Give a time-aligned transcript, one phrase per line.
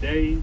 [0.00, 0.38] today.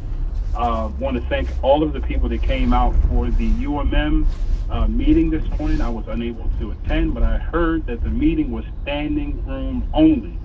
[0.55, 4.25] Uh, want to thank all of the people that came out for the UMM
[4.69, 5.81] uh, meeting this morning.
[5.81, 10.37] I was unable to attend, but I heard that the meeting was standing room only.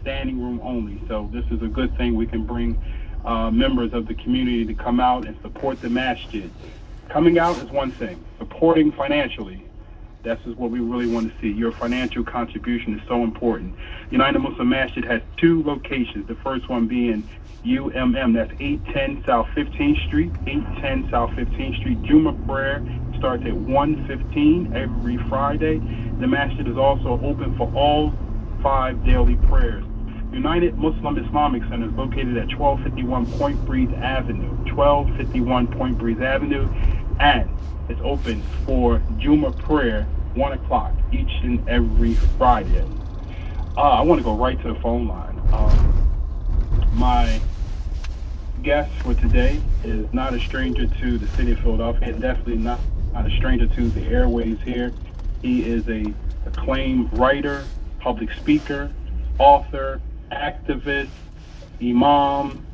[0.00, 1.00] Standing room only.
[1.06, 2.16] So this is a good thing.
[2.16, 2.80] We can bring
[3.24, 6.50] uh, members of the community to come out and support the masjid.
[7.08, 8.22] Coming out is one thing.
[8.38, 9.64] Supporting financially,
[10.28, 11.48] this is what we really want to see.
[11.48, 13.74] Your financial contribution is so important.
[14.10, 16.28] United Muslim Masjid has two locations.
[16.28, 17.26] The first one being
[17.64, 22.02] UMM, that's 810 South 15th Street, 810 South 15th Street.
[22.02, 22.84] Juma prayer
[23.16, 25.78] starts at 1:15 every Friday.
[26.20, 28.12] The masjid is also open for all
[28.62, 29.84] five daily prayers.
[30.30, 36.68] United Muslim Islamic Center is located at 1251 Point Breeze Avenue, 1251 Point Breeze Avenue,
[37.18, 37.48] and
[37.88, 40.06] it's open for Juma prayer,
[40.38, 42.86] 1 o'clock each and every Friday.
[43.76, 45.40] Uh, I want to go right to the phone line.
[45.52, 47.40] Um, my
[48.62, 52.78] guest for today is not a stranger to the city of Philadelphia, and definitely not,
[53.12, 54.92] not a stranger to the airways here.
[55.42, 56.04] He is a
[56.46, 57.64] acclaimed writer,
[57.98, 58.92] public speaker,
[59.38, 61.08] author, activist,
[61.82, 62.64] imam,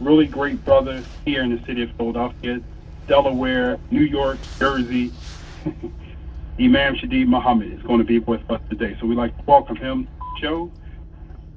[0.00, 2.60] really great brother here in the city of Philadelphia,
[3.06, 5.12] Delaware, New York, Jersey.
[6.58, 8.96] Imam Shadeed Muhammad is going to be with us today.
[9.00, 10.06] So we'd like to welcome him
[10.40, 10.70] Joe.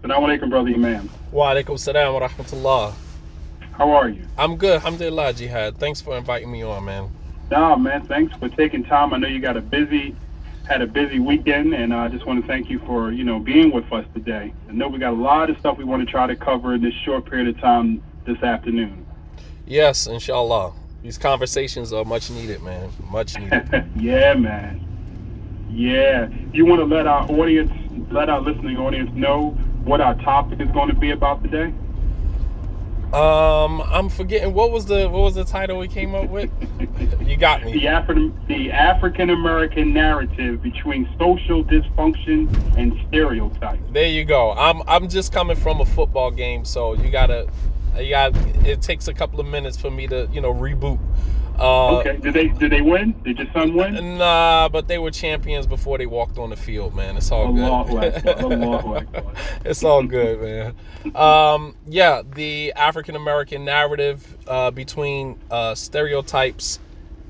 [0.02, 1.10] Assalamu alaikum, brother Imam.
[1.32, 2.94] Wa alaikum salam wa rahmatullah.
[3.74, 4.26] How are you?
[4.40, 4.76] I'm good.
[4.76, 5.78] Alhamdulillah, Jihad.
[5.78, 7.12] Thanks for inviting me on, man.
[7.52, 8.08] Nah, man.
[8.08, 9.14] Thanks for taking time.
[9.14, 10.16] I know you got a busy,
[10.68, 13.72] had a busy weekend, and I just want to thank you for you know being
[13.72, 14.52] with us today.
[14.68, 16.82] I know we got a lot of stuff we want to try to cover in
[16.82, 19.06] this short period of time this afternoon.
[19.68, 20.74] Yes, inshallah.
[21.04, 22.90] These conversations are much needed, man.
[23.12, 23.86] Much needed.
[23.96, 24.87] yeah, man.
[25.70, 26.30] Yeah.
[26.54, 27.72] You want to let our audience,
[28.12, 29.52] let our listening audience know
[29.84, 31.74] what our topic is going to be about today?
[33.14, 36.52] Um, I'm forgetting what was the what was the title we came up with.
[37.26, 37.72] you got me.
[37.72, 43.80] The Afri- the African American narrative between social dysfunction and stereotype.
[43.94, 44.52] There you go.
[44.52, 47.48] I'm I'm just coming from a football game, so you gotta
[48.00, 48.36] you got
[48.66, 51.00] it takes a couple of minutes for me to you know reboot
[51.60, 52.18] uh, okay.
[52.18, 53.16] Did they did they win?
[53.24, 54.18] Did your son win?
[54.18, 57.18] Nah, but they were champions before they walked on the field, man.
[57.18, 58.14] It's all good.
[59.66, 61.16] it's all good, man.
[61.16, 66.80] Um, yeah, the African American narrative uh, between uh, stereotypes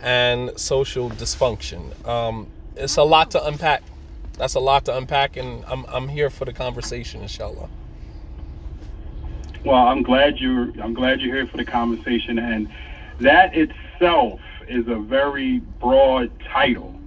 [0.01, 2.05] and social dysfunction.
[2.05, 3.81] Um, it's a lot to unpack.
[4.33, 7.69] That's a lot to unpack, and I'm I'm here for the conversation, inshallah.
[9.67, 12.69] Well, I'm glad you're I'm glad you're here for the conversation, and
[13.19, 16.97] that itself is a very broad title.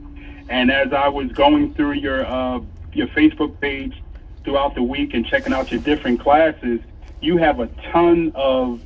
[0.50, 2.60] And as I was going through your uh,
[2.92, 4.02] your Facebook page
[4.44, 6.80] throughout the week and checking out your different classes,
[7.22, 8.82] you have a ton of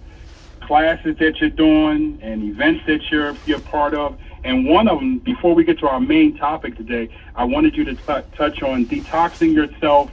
[0.60, 4.16] classes that you're doing and events that you're you're part of.
[4.44, 7.82] And one of them, before we get to our main topic today, I wanted you
[7.86, 10.12] to t- touch on detoxing yourself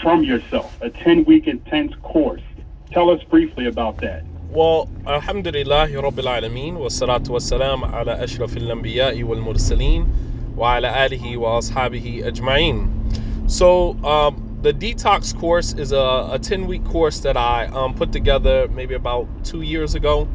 [0.00, 2.42] from yourself, a 10 week intense course.
[2.90, 4.24] Tell us briefly about that.
[4.48, 10.08] Well, salatu wa salam ala ashraf al-anbiya'i wal mursaleen
[10.56, 13.50] wa ala alihi wa ashabihi ajma'in.
[13.50, 18.12] So, um, the detox course is a, a 10 week course that I um, put
[18.12, 20.28] together maybe about two years ago.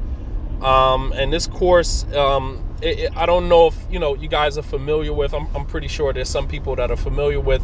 [0.62, 4.58] Um, and this course, um, it, it, I don't know if you know you guys
[4.58, 5.34] are familiar with.
[5.34, 7.62] I'm, I'm pretty sure there's some people that are familiar with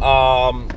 [0.00, 0.70] um,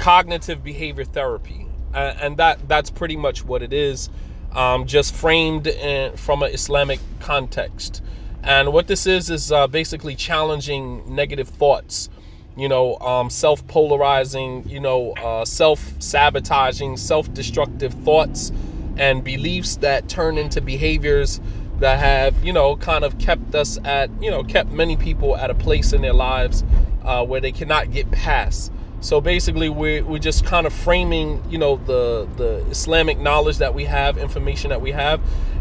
[0.00, 4.10] cognitive behavior therapy, and, and that that's pretty much what it is
[4.52, 8.02] um, just framed in, from an Islamic context.
[8.42, 12.08] And what this is is uh, basically challenging negative thoughts,
[12.56, 18.50] you know, um, self polarizing, you know, uh, self sabotaging, self destructive thoughts
[18.96, 21.40] and beliefs that turn into behaviors
[21.78, 25.50] that have, you know, kind of kept us at, you know, kept many people at
[25.50, 26.64] a place in their lives
[27.04, 28.72] uh, where they cannot get past.
[29.00, 33.74] So basically, we're, we're just kind of framing, you know, the the Islamic knowledge that
[33.74, 35.20] we have, information that we have,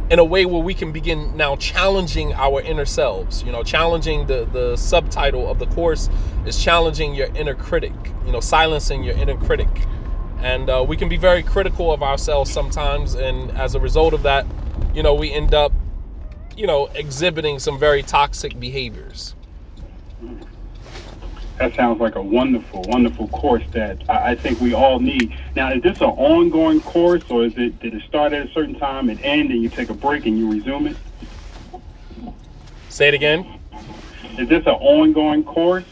[0.10, 3.42] in a way where we can begin now challenging our inner selves.
[3.44, 6.10] You know, challenging the the subtitle of the course
[6.46, 7.94] is challenging your inner critic.
[8.26, 9.70] You know, silencing your inner critic,
[10.40, 14.24] and uh, we can be very critical of ourselves sometimes, and as a result of
[14.24, 14.46] that,
[14.94, 15.72] you know, we end up,
[16.58, 19.34] you know, exhibiting some very toxic behaviors
[21.60, 25.38] that sounds like a wonderful, wonderful course that I, I think we all need.
[25.56, 28.76] Now, is this an ongoing course, or is it did it start at a certain
[28.76, 30.98] time and end, and you take a break and you resume it?
[32.88, 33.60] Say it again.
[34.38, 35.86] Is this an ongoing course?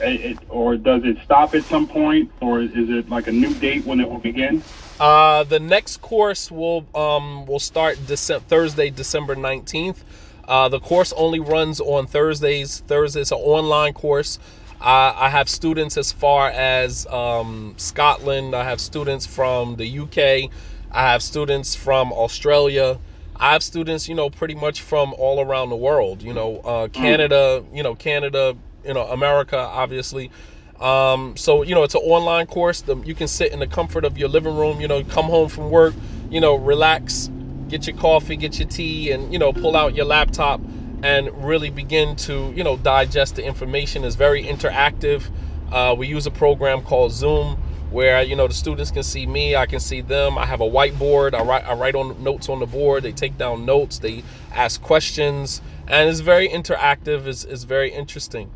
[0.00, 3.84] it, or does it stop at some point, or is it like a new date
[3.84, 4.62] when it will begin?
[5.00, 10.04] Uh, the next course will um will start Dece- Thursday, December nineteenth.
[10.46, 12.82] Uh, the course only runs on Thursdays.
[12.86, 14.38] Thursday is an online course.
[14.80, 18.54] Uh, I have students as far as um, Scotland.
[18.54, 20.52] I have students from the UK.
[20.92, 22.98] I have students from Australia.
[23.34, 26.22] I have students, you know, pretty much from all around the world.
[26.22, 27.64] You know, uh, Canada.
[27.72, 28.56] You know, Canada.
[28.84, 30.30] You know, America, obviously.
[30.78, 32.80] Um, so you know, it's an online course.
[32.80, 34.80] The, you can sit in the comfort of your living room.
[34.80, 35.94] You know, come home from work.
[36.30, 37.30] You know, relax,
[37.68, 40.60] get your coffee, get your tea, and you know, pull out your laptop
[41.02, 44.04] and really begin to you know digest the information.
[44.04, 45.24] It's very interactive.
[45.70, 49.56] Uh, we use a program called Zoom where you know the students can see me,
[49.56, 50.36] I can see them.
[50.38, 51.34] I have a whiteboard.
[51.34, 53.02] I write I write on notes on the board.
[53.02, 53.98] They take down notes.
[53.98, 57.26] They ask questions, and it's very interactive.
[57.26, 58.50] It's, it's very interesting.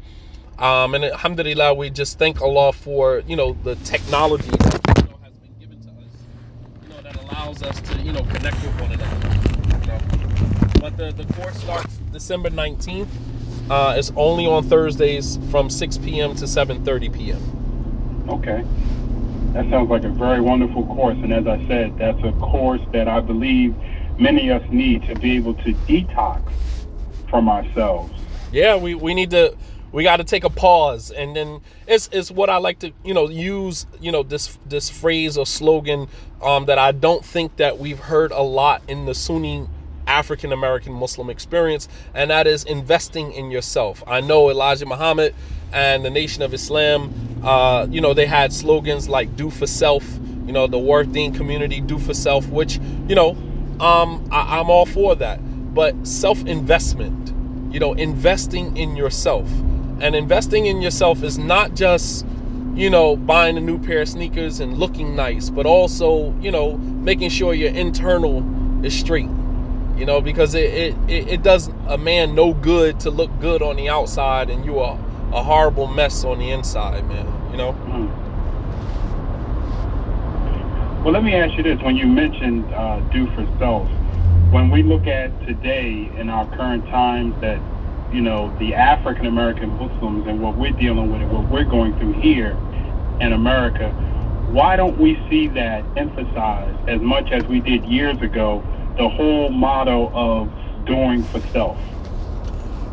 [0.58, 5.18] Um, and alhamdulillah, we just thank Allah for you know the technology that you know,
[5.22, 6.04] has been given to us,
[6.82, 9.41] you know that allows us to you know connect with one another.
[10.82, 13.08] But the the course starts December nineteenth.
[13.70, 16.34] Uh, it's only on Thursdays from 6 p.m.
[16.34, 18.26] to 7:30 p.m.
[18.28, 18.64] Okay.
[19.52, 21.16] That sounds like a very wonderful course.
[21.18, 23.76] And as I said, that's a course that I believe
[24.18, 26.42] many of us need to be able to detox
[27.30, 28.12] from ourselves.
[28.50, 29.56] Yeah, we, we need to
[29.92, 33.12] we got to take a pause and then it's, it's what i like to you
[33.12, 36.08] know use you know this this phrase or slogan
[36.42, 39.68] um, that i don't think that we've heard a lot in the sunni
[40.06, 44.02] african american muslim experience and that is investing in yourself.
[44.06, 45.34] I know elijah muhammad
[45.72, 47.12] and the nation of islam
[47.44, 50.04] uh, you know they had slogans like do for self
[50.46, 52.78] you know the working community do for self which
[53.08, 53.30] you know
[53.80, 55.40] um, I, i'm all for that.
[55.74, 57.32] But self-investment
[57.72, 59.48] you know investing in yourself.
[60.00, 62.26] And investing in yourself is not just,
[62.74, 66.76] you know, buying a new pair of sneakers and looking nice, but also, you know,
[66.76, 68.42] making sure your internal
[68.84, 69.28] is straight.
[69.96, 73.76] You know, because it, it, it does a man no good to look good on
[73.76, 74.98] the outside and you are
[75.32, 77.26] a horrible mess on the inside, man.
[77.50, 77.72] You know?
[77.72, 78.18] Mm.
[81.04, 81.80] Well, let me ask you this.
[81.82, 83.88] When you mentioned uh, do for self,
[84.50, 87.60] when we look at today in our current times that
[88.12, 91.98] you know, the African American Muslims and what we're dealing with and what we're going
[91.98, 92.56] through here
[93.20, 93.90] in America,
[94.50, 98.62] why don't we see that emphasized as much as we did years ago,
[98.96, 100.50] the whole motto of
[100.86, 101.78] doing for self?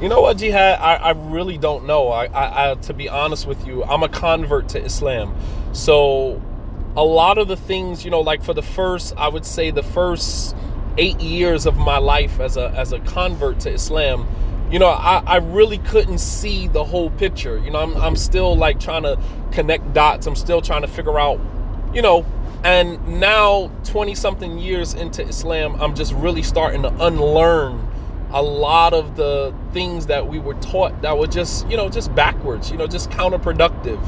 [0.01, 0.79] You know what, Jihad?
[0.79, 2.07] I, I really don't know.
[2.07, 5.35] I, I, I, to be honest with you, I'm a convert to Islam.
[5.73, 6.41] So
[6.95, 9.83] a lot of the things, you know, like for the first, I would say the
[9.83, 10.55] first
[10.97, 14.27] eight years of my life as a as a convert to Islam,
[14.71, 17.57] you know, I, I really couldn't see the whole picture.
[17.57, 19.19] You know, I'm, I'm still like trying to
[19.51, 20.27] connect dots.
[20.27, 21.39] I'm still trying to figure out,
[21.93, 22.25] you know,
[22.63, 27.87] and now 20 something years into Islam, I'm just really starting to unlearn
[28.31, 32.13] a lot of the things that we were taught that were just, you know, just
[32.13, 33.99] backwards, you know, just counterproductive.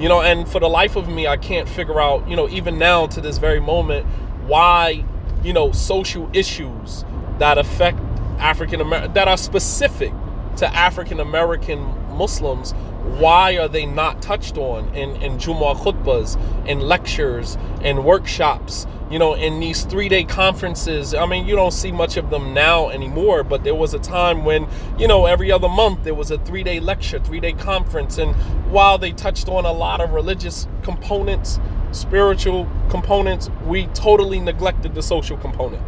[0.00, 2.78] You know, and for the life of me, I can't figure out, you know, even
[2.78, 4.06] now to this very moment,
[4.46, 5.04] why,
[5.44, 7.04] you know, social issues
[7.38, 7.98] that affect
[8.38, 10.12] African American that are specific
[10.56, 12.72] to African American Muslims,
[13.02, 19.18] why are they not touched on in, in Jumu'ah khutbas, in lectures, in workshops, you
[19.18, 21.12] know, in these three day conferences?
[21.14, 24.44] I mean, you don't see much of them now anymore, but there was a time
[24.44, 28.18] when, you know, every other month there was a three day lecture, three day conference.
[28.18, 28.34] And
[28.70, 31.58] while they touched on a lot of religious components,
[31.90, 35.82] spiritual components, we totally neglected the social component.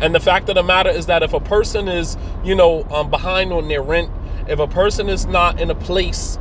[0.00, 3.10] And the fact of the matter is that if a person is, you know, um,
[3.10, 4.10] behind on their rent,
[4.48, 6.38] if a person is not in a place,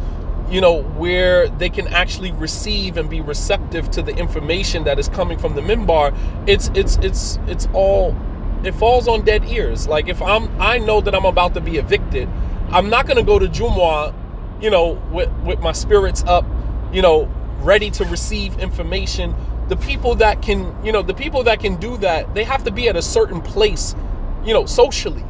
[0.49, 5.07] you know, where they can actually receive and be receptive to the information that is
[5.09, 6.15] coming from the minbar,
[6.47, 8.15] it's it's it's it's all
[8.63, 9.87] it falls on dead ears.
[9.87, 12.29] Like if I'm I know that I'm about to be evicted,
[12.69, 14.13] I'm not gonna go to Jumu'ah,
[14.61, 16.45] you know, with with my spirits up,
[16.91, 17.31] you know,
[17.61, 19.35] ready to receive information
[19.69, 22.71] the people that can you know the people that can do that they have to
[22.71, 23.95] be at a certain place
[24.43, 25.23] you know socially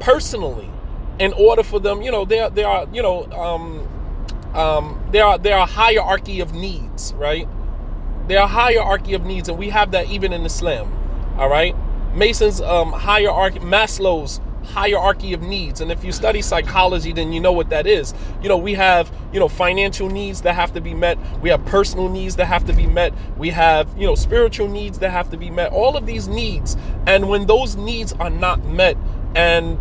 [0.00, 0.70] personally
[1.20, 3.86] in order for them you know there there are you know um
[4.54, 7.46] um there are there are hierarchy of needs right
[8.26, 10.92] there are hierarchy of needs and we have that even in islam
[11.38, 11.76] all right
[12.14, 15.80] mason's um hierarchy maslow's hierarchy of needs.
[15.80, 18.14] And if you study psychology, then you know what that is.
[18.42, 21.18] You know, we have, you know, financial needs that have to be met.
[21.40, 23.12] We have personal needs that have to be met.
[23.36, 25.72] We have, you know, spiritual needs that have to be met.
[25.72, 26.76] All of these needs.
[27.06, 28.96] And when those needs are not met
[29.34, 29.78] and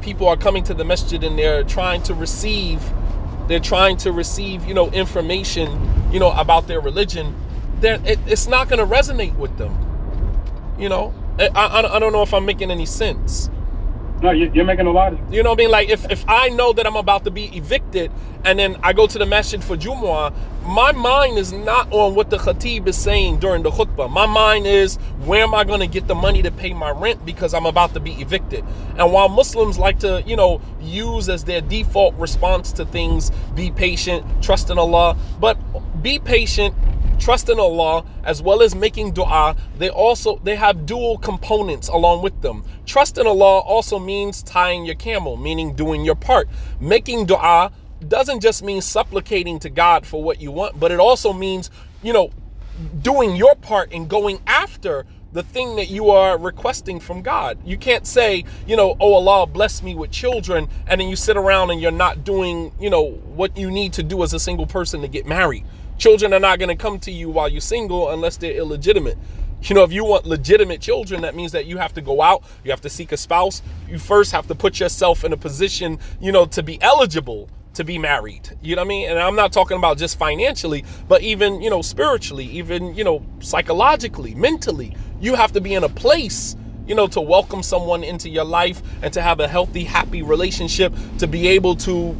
[0.00, 2.82] people are coming to the masjid and they're trying to receive
[3.48, 7.34] they're trying to receive, you know, information, you know, about their religion,
[7.82, 9.74] it, it's not going to resonate with them.
[10.78, 13.48] You know, I, I, I don't know if I'm making any sense.
[14.20, 15.32] No, you're making a lot of.
[15.32, 15.70] You know what I mean?
[15.70, 18.10] Like if, if I know that I'm about to be evicted,
[18.44, 20.32] and then I go to the masjid for Jumu'ah,
[20.62, 24.10] my mind is not on what the khatib is saying during the khutbah.
[24.10, 27.24] My mind is where am I going to get the money to pay my rent
[27.24, 28.64] because I'm about to be evicted.
[28.96, 33.70] And while Muslims like to, you know, use as their default response to things, be
[33.70, 35.58] patient, trust in Allah, but
[36.02, 36.74] be patient
[37.18, 42.22] trust in Allah as well as making dua, they also they have dual components along
[42.22, 42.64] with them.
[42.86, 46.48] Trust in Allah also means tying your camel, meaning doing your part.
[46.80, 47.72] Making dua
[48.06, 51.70] doesn't just mean supplicating to God for what you want, but it also means,
[52.02, 52.30] you know,
[53.02, 57.58] doing your part and going after the thing that you are requesting from God.
[57.64, 61.36] You can't say, you know, oh Allah bless me with children and then you sit
[61.36, 64.66] around and you're not doing, you know, what you need to do as a single
[64.66, 65.64] person to get married.
[65.98, 69.18] Children are not going to come to you while you're single unless they're illegitimate.
[69.62, 72.44] You know, if you want legitimate children, that means that you have to go out,
[72.62, 73.62] you have to seek a spouse.
[73.88, 77.82] You first have to put yourself in a position, you know, to be eligible to
[77.82, 78.56] be married.
[78.62, 79.10] You know what I mean?
[79.10, 83.26] And I'm not talking about just financially, but even, you know, spiritually, even, you know,
[83.40, 84.96] psychologically, mentally.
[85.20, 86.54] You have to be in a place,
[86.86, 90.92] you know, to welcome someone into your life and to have a healthy, happy relationship
[91.18, 92.16] to be able to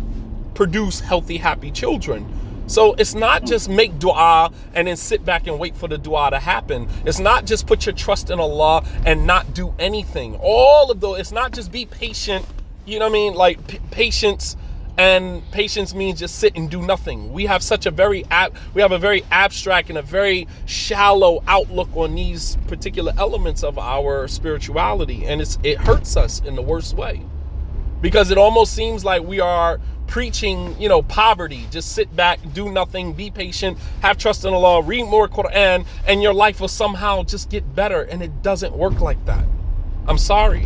[0.55, 2.27] produce healthy, happy children.
[2.69, 6.31] So it's not just make dua and then sit back and wait for the dua
[6.31, 6.87] to happen.
[7.07, 10.39] It's not just put your trust in Allah and not do anything.
[10.43, 12.45] All of those, it's not just be patient,
[12.85, 13.35] you know what I mean?
[13.35, 14.55] Like p- patience
[14.99, 17.33] and patience means just sit and do nothing.
[17.33, 21.43] We have such a very ab- we have a very abstract and a very shallow
[21.47, 26.63] outlook on these particular elements of our spirituality and it's it hurts us in the
[26.63, 27.23] worst way.
[28.03, 31.67] Because it almost seems like we are preaching, you know, poverty.
[31.71, 36.23] Just sit back, do nothing, be patient, have trust in Allah, read more Quran, and
[36.23, 38.03] your life will somehow just get better.
[38.03, 39.45] And it doesn't work like that.
[40.09, 40.65] I'm sorry.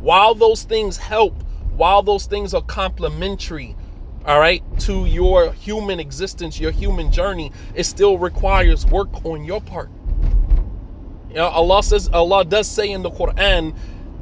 [0.00, 3.74] While those things help, while those things are complementary,
[4.26, 9.60] all right, to your human existence, your human journey, it still requires work on your
[9.60, 9.88] part.
[11.30, 13.74] You know, Allah says, Allah does say in the Quran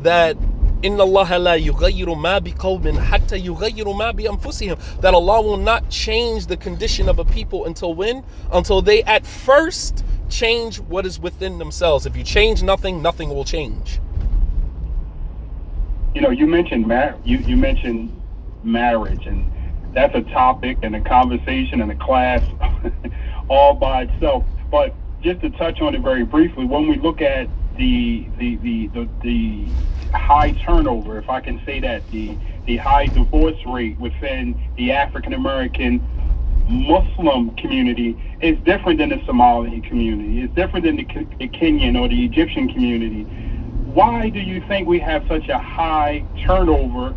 [0.02, 0.36] that
[0.85, 6.47] إن الله لا يغير ما بقوم حتى يغيروا ما بأنفسهم that Allah will not change
[6.47, 11.57] the condition of a people until when until they at first change what is within
[11.57, 13.99] themselves if you change nothing nothing will change
[16.13, 18.11] you know you mentioned mar- you, you mentioned
[18.63, 19.49] marriage and
[19.93, 22.43] that's a topic and a conversation and a class
[23.49, 27.47] all by itself but just to touch on it very briefly when we look at
[27.77, 29.65] the the the the, the
[30.12, 32.36] high turnover, if I can say that, the
[32.66, 36.06] the high divorce rate within the African American
[36.68, 40.42] Muslim community is different than the Somali community.
[40.42, 41.04] It's different than the,
[41.38, 43.22] the Kenyan or the Egyptian community.
[43.94, 47.16] Why do you think we have such a high turnover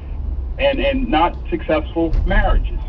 [0.58, 2.80] and, and not successful marriages?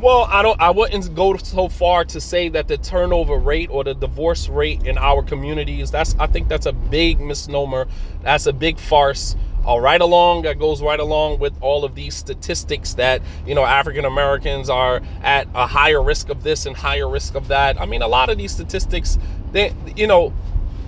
[0.00, 0.60] Well, I don't.
[0.60, 4.84] I wouldn't go so far to say that the turnover rate or the divorce rate
[4.84, 5.90] in our communities.
[5.90, 6.14] That's.
[6.20, 7.88] I think that's a big misnomer.
[8.22, 9.34] That's a big farce.
[9.64, 13.64] All right along that goes right along with all of these statistics that you know
[13.64, 17.80] African Americans are at a higher risk of this and higher risk of that.
[17.80, 19.18] I mean, a lot of these statistics,
[19.50, 20.32] they you know,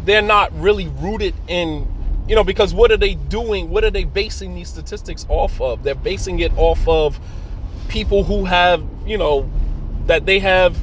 [0.05, 1.89] they're not really rooted in
[2.29, 3.71] you know because what are they doing?
[3.71, 5.83] What are they basing these statistics off of?
[5.83, 7.19] They're basing it off of
[7.91, 9.51] people who have, you know,
[10.07, 10.79] that they have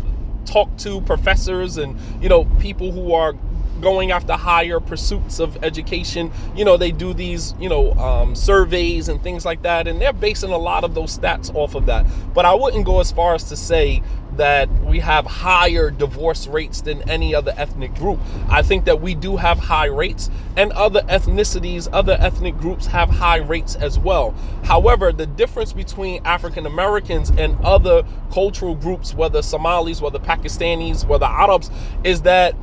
[0.46, 3.34] talked to professors and, you know, people who are
[3.82, 6.32] going after higher pursuits of education.
[6.56, 10.14] You know, they do these, you know, um, surveys and things like that, and they're
[10.14, 12.06] basing a lot of those stats off of that.
[12.34, 14.02] But I wouldn't go as far as to say
[14.38, 18.20] that we have higher divorce rates than any other ethnic group.
[18.50, 23.10] I think that we do have high rates, and other ethnicities, other ethnic groups have
[23.10, 24.36] high rates as well.
[24.64, 31.26] However, the difference between African Americans and other cultural groups, whether Somalis, whether Pakistanis, whether
[31.26, 31.70] Arabs,
[32.04, 32.56] is that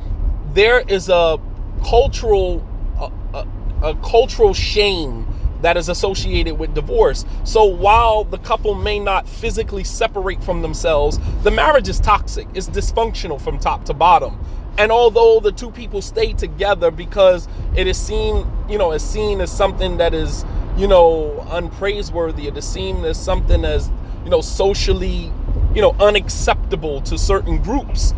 [0.55, 1.37] there is a
[1.83, 2.65] cultural
[2.99, 3.47] a, a,
[3.89, 5.27] a cultural shame
[5.61, 7.25] that is associated with divorce.
[7.43, 12.47] So while the couple may not physically separate from themselves, the marriage is toxic.
[12.53, 14.39] It's dysfunctional from top to bottom.
[14.77, 19.41] And although the two people stay together because it is seen, you know, is seen
[19.41, 20.45] as something that is,
[20.77, 23.89] you know, unpraiseworthy, it is seen as something as,
[24.23, 25.31] you know, socially,
[25.73, 28.13] you know, unacceptable to certain groups,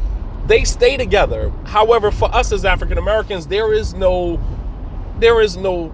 [0.48, 1.52] they stay together.
[1.66, 4.40] However, for us as African Americans, there is no
[5.20, 5.92] there is no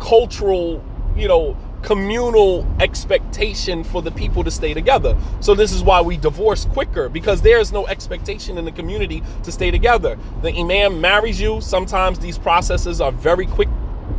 [0.00, 0.82] cultural,
[1.16, 5.16] you know, communal expectation for the people to stay together.
[5.40, 9.22] So this is why we divorce quicker because there is no expectation in the community
[9.44, 10.18] to stay together.
[10.42, 11.60] The imam marries you.
[11.60, 13.68] Sometimes these processes are very quick.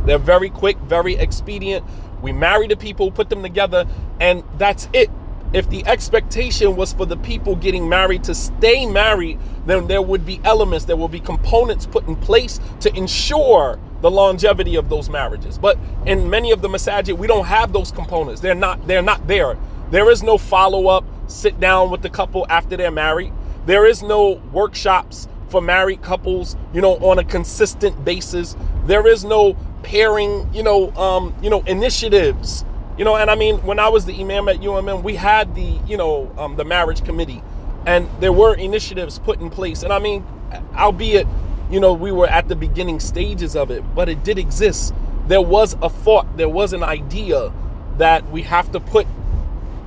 [0.06, 1.84] They're very quick, very expedient.
[2.22, 3.86] We marry the people, put them together,
[4.18, 5.10] and that's it.
[5.52, 10.26] If the expectation was for the people getting married to stay married, then there would
[10.26, 15.08] be elements, there will be components put in place to ensure the longevity of those
[15.08, 15.56] marriages.
[15.58, 18.40] But in many of the masajid, we don't have those components.
[18.40, 19.56] They're not they're not there.
[19.90, 23.32] There is no follow-up, sit down with the couple after they're married.
[23.64, 28.54] There is no workshops for married couples, you know, on a consistent basis.
[28.84, 32.64] There is no pairing, you know, um, you know, initiatives.
[32.98, 35.78] You know, and I mean, when I was the imam at UMM, we had the,
[35.86, 37.42] you know, um, the marriage committee,
[37.86, 39.82] and there were initiatives put in place.
[39.82, 40.26] And I mean,
[40.74, 41.26] albeit
[41.70, 44.94] you know, we were at the beginning stages of it, but it did exist.
[45.26, 47.52] There was a thought, there was an idea
[47.98, 49.06] that we have to put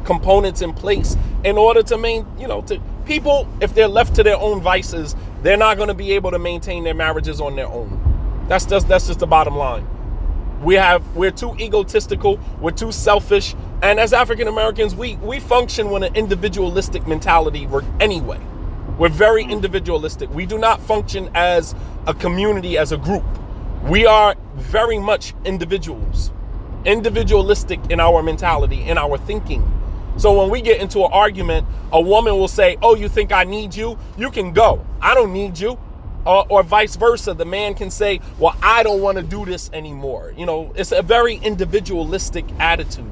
[0.03, 4.23] components in place in order to main, you know, to people, if they're left to
[4.23, 7.67] their own vices, they're not going to be able to maintain their marriages on their
[7.67, 8.45] own.
[8.47, 9.87] That's just that's just the bottom line.
[10.61, 15.89] We have we're too egotistical, we're too selfish, and as African Americans, we we function
[15.89, 17.67] with an individualistic mentality
[17.99, 18.39] anyway.
[18.99, 19.51] We're very mm.
[19.51, 20.29] individualistic.
[20.29, 21.73] We do not function as
[22.05, 23.23] a community, as a group.
[23.83, 26.31] We are very much individuals,
[26.85, 29.67] individualistic in our mentality, in our thinking.
[30.17, 33.43] So when we get into an argument, a woman will say, Oh, you think I
[33.45, 33.97] need you?
[34.17, 34.85] You can go.
[35.01, 35.79] I don't need you.
[36.25, 37.33] Or, or vice versa.
[37.33, 40.33] The man can say, Well, I don't want to do this anymore.
[40.37, 43.05] You know, it's a very individualistic attitude.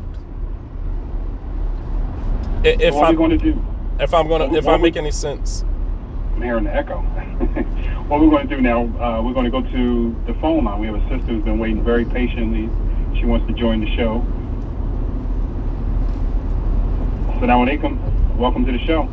[2.64, 3.66] If what are I'm going to do?
[4.00, 5.64] If I'm going to, if I make any sense.
[6.36, 7.00] I'm hearing the echo.
[8.08, 10.80] what we're going to do now, uh, we're going to go to the phone line.
[10.80, 12.70] We have a sister who's been waiting very patiently.
[13.18, 14.26] She wants to join the show.
[17.34, 18.36] Assalamu alaikum.
[18.38, 19.10] Welcome to the show.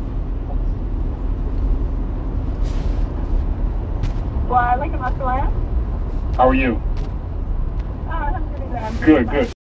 [6.37, 6.81] How are you?
[8.07, 9.27] Uh, I'm pretty good.
[9.27, 9.56] good, good.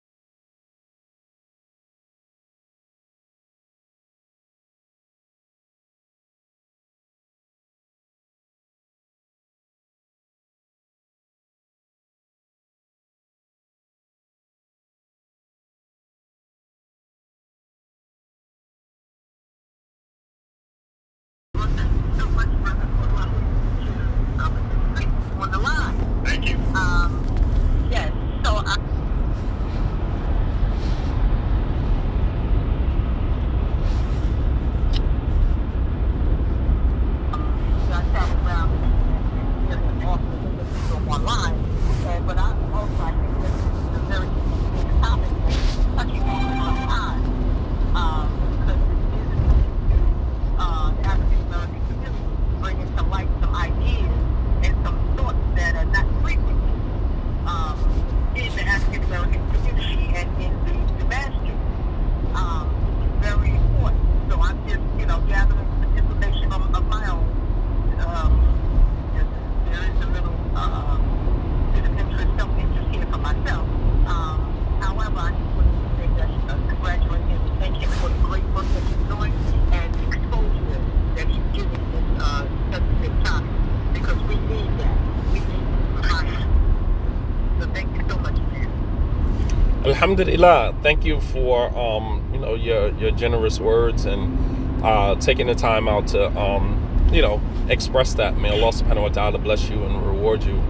[89.86, 95.56] Alhamdulillah, thank you for um, you know your your generous words and uh, taking the
[95.56, 96.80] time out to um,
[97.12, 98.38] you know express that.
[98.38, 100.64] May Allah Subhanahu wa Taala bless you and reward you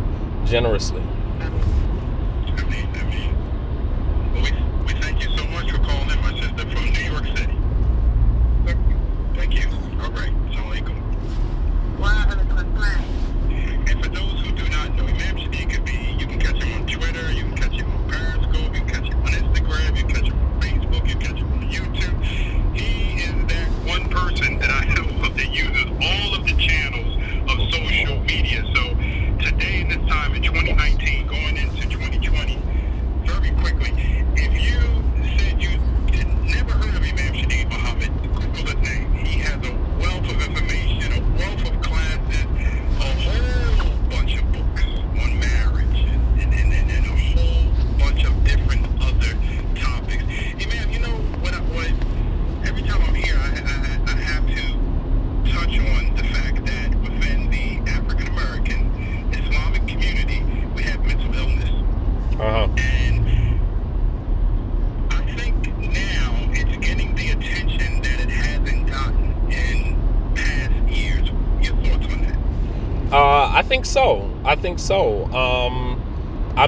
[0.45, 1.03] generously.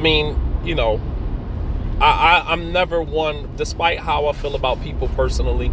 [0.06, 1.02] Mean, you know,
[2.00, 3.50] I, I I'm never one.
[3.56, 5.72] Despite how I feel about people personally,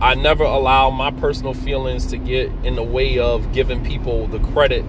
[0.00, 4.40] I never allow my personal feelings to get in the way of giving people the
[4.40, 4.84] credit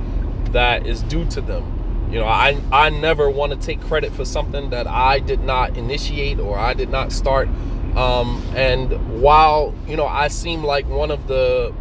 [0.53, 2.07] that is due to them.
[2.11, 5.77] You know, I I never want to take credit for something that I did not
[5.77, 7.47] initiate or I did not start.
[7.95, 11.73] Um, and while you know I seem like one of the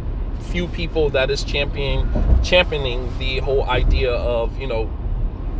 [0.51, 2.07] few people that is championing
[2.43, 4.89] championing the whole idea of you know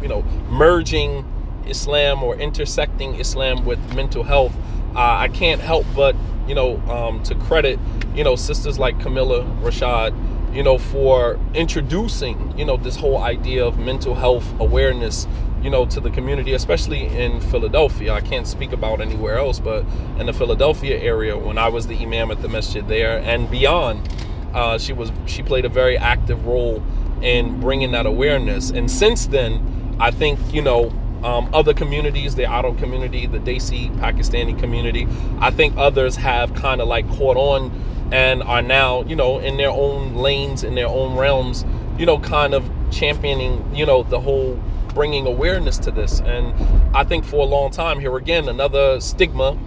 [0.02, 1.26] you know merging
[1.70, 4.56] Islam or intersecting Islam with mental health,
[4.96, 6.16] uh, I can't help but
[6.48, 7.80] you know um, to credit
[8.16, 10.14] you know sisters like Kameelah Rashad
[10.54, 15.28] you know, for introducing, you know, this whole idea of mental health awareness,
[15.62, 18.14] you know, to the community, especially in Philadelphia.
[18.14, 19.86] I can't speak about anywhere else, but
[20.18, 24.10] in the Philadelphia area, when I was the imam at the masjid there and beyond,
[24.54, 26.84] uh, she was she played a very active role
[27.22, 28.72] in bringing that awareness.
[28.72, 30.92] And since then, I think you know
[31.24, 35.08] um, other communities, the Auto community, the Desi Pakistani community,
[35.40, 37.72] I think others have kind of like caught on
[38.12, 41.66] and are now, you know, in their own lanes, in their own realms,
[41.98, 44.60] you know, kind of championing, you know, the whole
[44.94, 46.20] bringing awareness to this.
[46.22, 46.54] And
[46.96, 49.58] I think for a long time, here again, another stigma,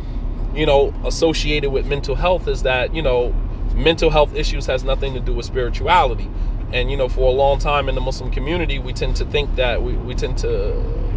[0.55, 3.33] you know, associated with mental health is that, you know,
[3.75, 6.29] mental health issues has nothing to do with spirituality.
[6.73, 9.57] And, you know, for a long time in the Muslim community, we tend to think
[9.57, 10.75] that we, we tend to,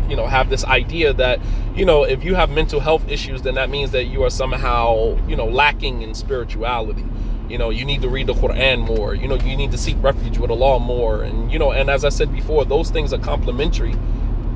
[0.09, 1.39] you know, have this idea that,
[1.75, 5.17] you know, if you have mental health issues, then that means that you are somehow,
[5.27, 7.03] you know, lacking in spirituality.
[7.49, 9.13] You know you need to read the quran more.
[9.13, 11.21] You know you need to seek refuge with allah more.
[11.21, 13.95] And you know and as i said before those things are complementary.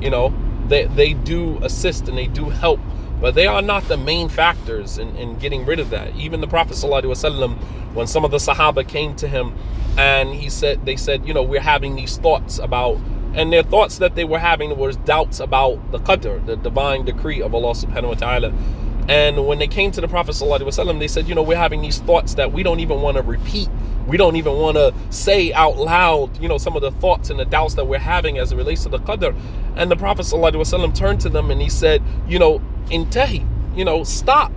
[0.00, 0.34] You know
[0.66, 2.80] they they do assist and they do help
[3.20, 6.16] but they are not the main factors in, in getting rid of that.
[6.16, 7.56] Even the prophet wasallam,
[7.92, 9.54] when some of the sahaba came to him
[9.98, 12.96] and he said they said you know we're having these thoughts about
[13.34, 17.40] and their thoughts that they were having was doubts about the qadr the divine decree
[17.40, 18.52] of allah subhanahu wa ta'ala
[19.10, 21.98] and when they came to the Prophet ﷺ, they said, you know, we're having these
[21.98, 23.68] thoughts that we don't even want to repeat.
[24.06, 27.38] We don't even want to say out loud, you know, some of the thoughts and
[27.38, 29.36] the doubts that we're having as it relates to the Qadr.
[29.74, 33.44] And the Prophet ﷺ turned to them and he said, you know, intahi,
[33.76, 34.52] you know, stop,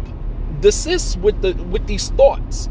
[0.60, 2.70] desist with the with these thoughts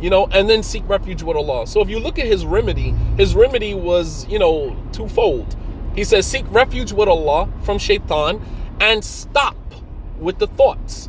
[0.00, 1.66] you know, and then seek refuge with Allah.
[1.66, 5.56] So if you look at his remedy, his remedy was, you know, twofold.
[5.94, 8.40] He says, seek refuge with Allah from shaitan
[8.80, 9.56] and stop
[10.18, 11.08] with the thoughts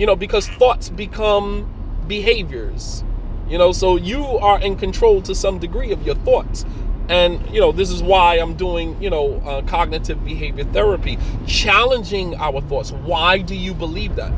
[0.00, 1.70] you know, because thoughts become
[2.08, 3.04] behaviors.
[3.50, 6.64] You know, so you are in control to some degree of your thoughts.
[7.10, 12.34] And, you know, this is why I'm doing, you know, uh, cognitive behavior therapy, challenging
[12.36, 12.92] our thoughts.
[12.92, 14.32] Why do you believe that?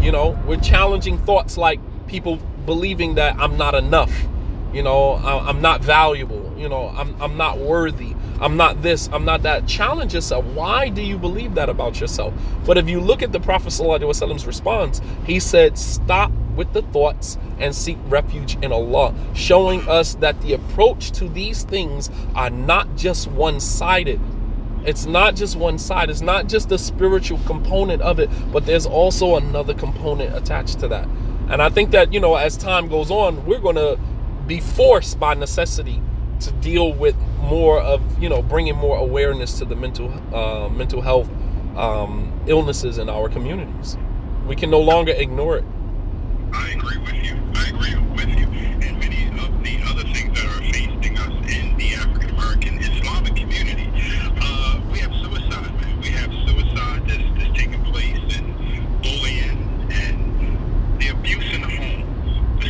[0.00, 4.12] You know, we're challenging thoughts like people believing that I'm not enough,
[4.74, 8.14] you know, I'm not valuable, you know, I'm, I'm not worthy.
[8.40, 9.66] I'm not this, I'm not that.
[9.66, 10.44] Challenge yourself.
[10.44, 12.34] Why do you believe that about yourself?
[12.66, 17.38] But if you look at the Prophet ﷺ's response, he said, Stop with the thoughts
[17.58, 22.96] and seek refuge in Allah, showing us that the approach to these things are not
[22.96, 24.20] just one sided.
[24.84, 28.86] It's not just one side, it's not just the spiritual component of it, but there's
[28.86, 31.08] also another component attached to that.
[31.50, 33.98] And I think that, you know, as time goes on, we're going to
[34.46, 36.02] be forced by necessity
[36.40, 41.00] to deal with more of you know bringing more awareness to the mental uh, mental
[41.00, 41.28] health
[41.76, 43.96] um, illnesses in our communities.
[44.46, 45.64] We can no longer ignore it.
[46.52, 47.36] I agree with you.
[47.54, 48.47] I agree with you.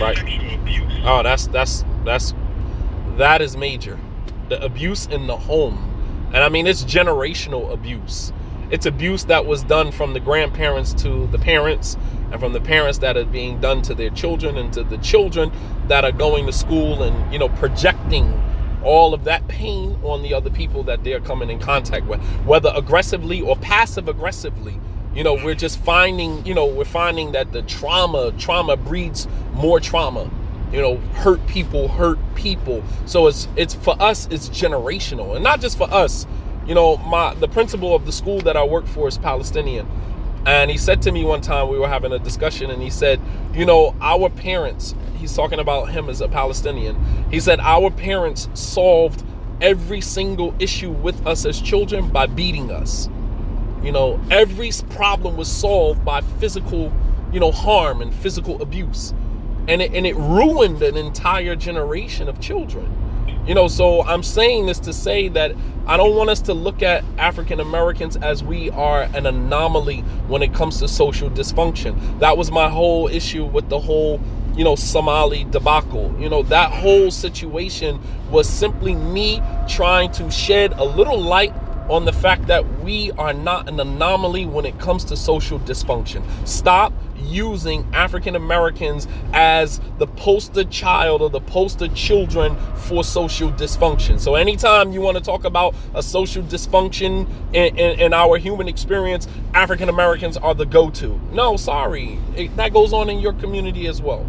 [0.00, 0.18] Right.
[1.04, 2.34] Oh, that's that's that's
[3.16, 3.98] that is major.
[4.48, 5.84] The abuse in the home.
[6.32, 8.32] And I mean, it's generational abuse.
[8.70, 11.96] It's abuse that was done from the grandparents to the parents,
[12.30, 15.50] and from the parents that are being done to their children, and to the children
[15.88, 18.38] that are going to school and, you know, projecting
[18.84, 22.70] all of that pain on the other people that they're coming in contact with, whether
[22.76, 24.78] aggressively or passive aggressively.
[25.18, 29.80] You know, we're just finding, you know, we're finding that the trauma, trauma breeds more
[29.80, 30.30] trauma.
[30.72, 32.84] You know hurt people hurt people.
[33.04, 35.34] So it's it's for us it's generational.
[35.34, 36.24] And not just for us.
[36.68, 39.88] You know my the principal of the school that i work for is palestinian.
[40.46, 43.18] And he said to me one time we were having a discussion and he said
[43.54, 46.96] you know our parents he's talking about him as a palestinian
[47.30, 49.24] he said our parents solved
[49.60, 53.08] every single issue with us as children by beating us
[53.82, 56.92] you know every problem was solved by physical
[57.32, 59.12] you know harm and physical abuse
[59.68, 62.94] and it, and it ruined an entire generation of children
[63.48, 65.54] You know, so I'm saying this to say that
[65.86, 70.42] I don't want us to look at African Americans as we are an anomaly when
[70.42, 72.18] it comes to social dysfunction.
[72.20, 74.20] That was my whole issue with the whole,
[74.54, 76.14] you know, Somali debacle.
[76.20, 81.54] You know, that whole situation was simply me trying to shed a little light
[81.88, 86.22] on the fact that we are not an anomaly when it comes to social dysfunction.
[86.46, 94.20] Stop using African Americans as the poster child or the poster children for social dysfunction.
[94.20, 98.68] So, anytime you want to talk about a social dysfunction in, in, in our human
[98.68, 101.20] experience, African Americans are the go to.
[101.32, 102.18] No, sorry.
[102.36, 104.24] It, that goes on in your community as well.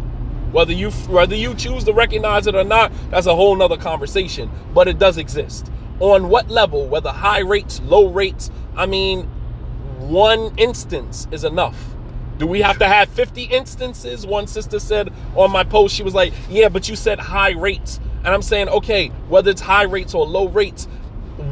[0.52, 4.50] Whether you whether you choose to recognize it or not, that's a whole nother conversation.
[4.74, 8.50] But it does exist on what level, whether high rates, low rates.
[8.76, 9.24] I mean,
[9.98, 11.94] one instance is enough.
[12.38, 14.26] Do we have to have 50 instances?
[14.26, 18.00] One sister said on my post, she was like, Yeah, but you said high rates.
[18.24, 20.86] And I'm saying, okay, whether it's high rates or low rates,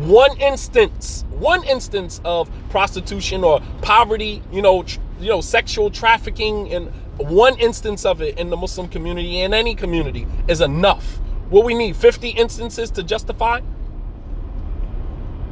[0.02, 6.72] one instance, one instance of prostitution or poverty, you know, tr- you know, sexual trafficking,
[6.72, 11.18] and one instance of it in the Muslim community and any community is enough.
[11.50, 13.60] Will we need 50 instances to justify?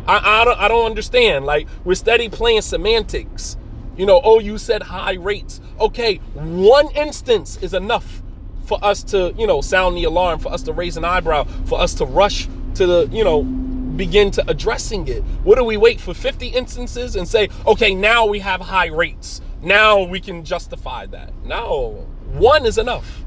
[0.07, 1.45] I, I, don't, I don't understand.
[1.45, 3.57] Like, we're steady playing semantics.
[3.97, 5.61] You know, oh, you said high rates.
[5.81, 8.23] Okay, one instance is enough
[8.67, 11.81] for us to, you know, sound the alarm, for us to raise an eyebrow, for
[11.81, 15.23] us to rush to the, you know, begin to addressing it.
[15.45, 19.41] What do we wait for 50 instances and say, okay, now we have high rates.
[19.63, 21.33] Now we can justify that.
[21.45, 23.25] No, one is enough.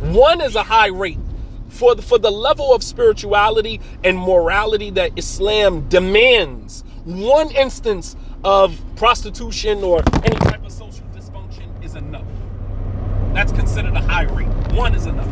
[0.00, 1.18] One is a high rate
[1.70, 6.84] for the, for the level of spirituality and morality that Islam demands.
[7.04, 12.26] One instance of prostitution or any type of social dysfunction is enough.
[13.32, 14.48] That's considered a high rate.
[14.74, 15.28] One is enough.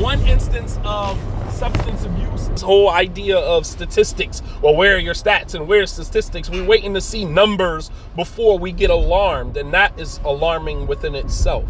[0.00, 1.18] One instance of
[1.52, 2.48] substance abuse.
[2.48, 6.48] This whole idea of statistics, Well, where are your stats and where are statistics?
[6.48, 11.64] We're waiting to see numbers before we get alarmed, and that is alarming within itself.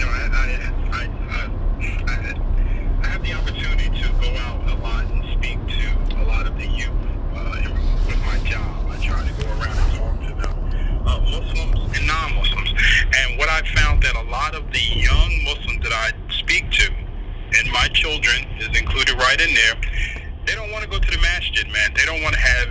[0.00, 0.48] You know, I, I,
[0.96, 2.32] I,
[3.04, 6.56] I, have the opportunity to go out a lot and speak to a lot of
[6.56, 6.88] the youth
[7.36, 7.60] uh,
[8.08, 8.88] with my job.
[8.88, 12.72] I try to go around and talk to them, uh, Muslims and non-Muslims.
[13.14, 16.90] And what I found that a lot of the young Muslims that I speak to,
[17.60, 19.76] and my children is included right in there,
[20.46, 21.92] they don't want to go to the masjid, man.
[21.94, 22.68] They don't want to have.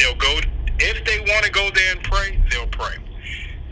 [0.00, 0.40] They'll go
[0.80, 2.42] if they want to go there and pray.
[2.50, 2.96] They'll pray.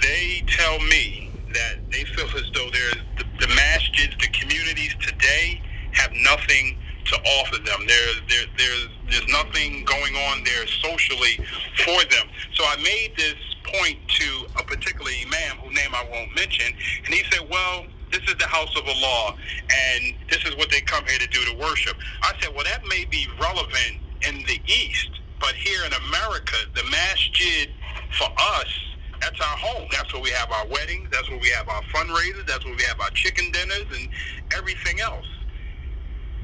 [0.01, 2.99] They tell me that they feel as though the,
[3.41, 5.63] the masjids, the communities today
[5.93, 7.87] have nothing to offer them.
[7.87, 11.39] There's there, there's there's nothing going on there socially
[11.85, 12.27] for them.
[12.55, 17.15] So I made this point to a particular imam whose name I won't mention, and
[17.15, 19.37] he said, "Well, this is the house of Allah,
[19.71, 22.85] and this is what they come here to do to worship." I said, "Well, that
[22.87, 27.71] may be relevant in the East, but here in America, the masjid
[28.19, 28.94] for us."
[29.25, 29.89] That's our home.
[29.91, 31.09] That's where we have our weddings.
[31.11, 32.47] That's where we have our fundraisers.
[32.47, 34.09] That's where we have our chicken dinners and
[34.55, 35.25] everything else.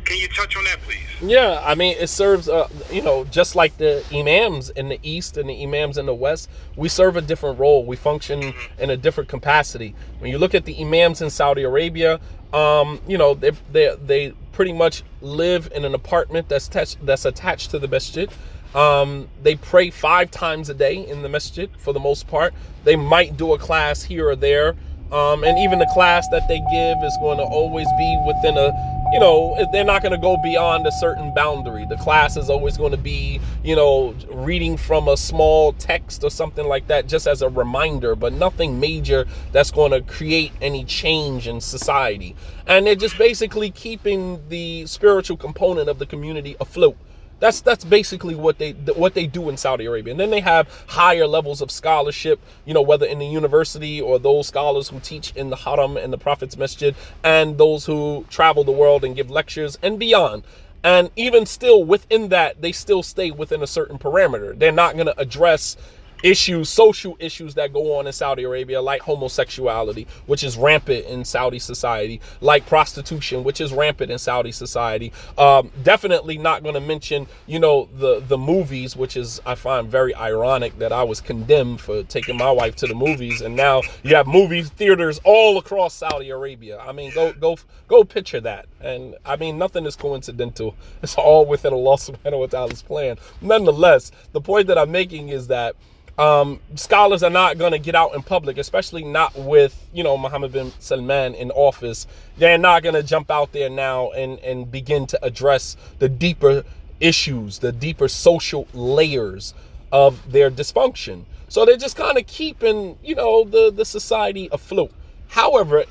[0.06, 0.98] Can you touch on that, please?
[1.20, 5.36] Yeah, I mean, it serves, uh, you know, just like the imams in the East
[5.36, 7.84] and the imams in the West, we serve a different role.
[7.84, 9.94] We function in a different capacity.
[10.18, 12.18] When you look at the imams in Saudi Arabia,
[12.54, 17.26] um, you know, they, they, they pretty much live in an apartment that's, touch, that's
[17.26, 18.30] attached to the masjid.
[18.74, 22.54] Um, they pray five times a day in the masjid for the most part.
[22.84, 24.76] They might do a class here or there.
[25.12, 28.70] Um, and even the class that they give is going to always be within a,
[29.12, 31.84] you know, they're not going to go beyond a certain boundary.
[31.84, 36.30] The class is always going to be, you know, reading from a small text or
[36.30, 40.84] something like that, just as a reminder, but nothing major that's going to create any
[40.84, 42.36] change in society.
[42.68, 46.96] And they're just basically keeping the spiritual component of the community afloat.
[47.40, 50.12] That's that's basically what they what they do in Saudi Arabia.
[50.12, 54.18] And then they have higher levels of scholarship, you know, whether in the university or
[54.18, 58.62] those scholars who teach in the Haram and the Prophet's Masjid, and those who travel
[58.62, 60.44] the world and give lectures and beyond.
[60.82, 64.58] And even still within that, they still stay within a certain parameter.
[64.58, 65.76] They're not going to address
[66.22, 71.24] issues, social issues that go on in Saudi Arabia, like homosexuality, which is rampant in
[71.24, 75.12] Saudi society, like prostitution, which is rampant in Saudi society.
[75.38, 79.88] Um, definitely not going to mention, you know, the the movies, which is I find
[79.88, 83.82] very ironic that I was condemned for taking my wife to the movies, and now
[84.02, 86.78] you have movie theaters all across Saudi Arabia.
[86.78, 87.56] I mean, go go
[87.88, 90.74] go picture that, and I mean, nothing is coincidental.
[91.02, 93.16] It's all within Allah Subhanahu wa Taala's plan.
[93.40, 95.76] Nonetheless, the point that I'm making is that
[96.20, 100.18] um, scholars are not going to get out in public, especially not with you know
[100.18, 102.06] Mohammed bin Salman in office.
[102.36, 106.62] They're not going to jump out there now and and begin to address the deeper
[107.00, 109.54] issues, the deeper social layers
[109.90, 111.24] of their dysfunction.
[111.48, 114.92] So they're just kind of keeping you know the the society afloat.
[115.28, 115.84] However,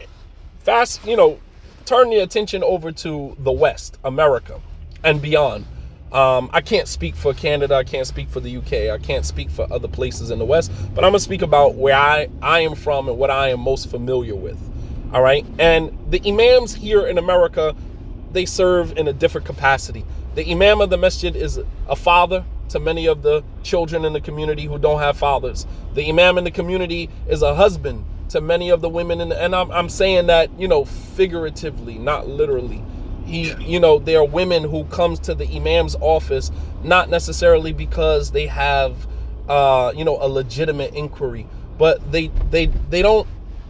[0.60, 1.40] fast you know,
[1.86, 4.62] turn your attention over to the West, America,
[5.04, 5.66] and beyond
[6.12, 7.76] um, I can't speak for Canada.
[7.76, 8.92] I can't speak for the UK.
[8.92, 10.72] I can't speak for other places in the West.
[10.96, 13.90] But I'm gonna speak about where I I am from and what I am most
[13.90, 14.58] familiar with.
[15.14, 15.46] All right.
[15.58, 17.76] And the imams here in America,
[18.32, 20.06] they serve in a different capacity.
[20.36, 24.22] The imam of the masjid is a father to many of the children in the
[24.22, 25.66] community who don't have fathers.
[25.96, 29.56] The imam in the community is a husband to many of the women the, and
[29.56, 32.84] I'm, I'm saying that you know figuratively, not literally
[33.30, 36.52] he you know there are women who comes to the imam's office
[36.84, 39.08] not necessarily because they have
[39.48, 43.28] uh you know a legitimate inquiry but they they they don't